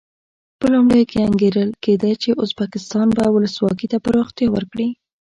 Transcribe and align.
په 0.59 0.65
لومړیو 0.73 1.09
کې 1.11 1.25
انګېرل 1.27 1.69
کېده 1.83 2.11
چې 2.21 2.29
ازبکستان 2.43 3.07
به 3.17 3.23
ولسواکي 3.35 3.87
ته 3.91 3.97
پراختیا 4.05 4.47
ورکړي. 4.51 4.89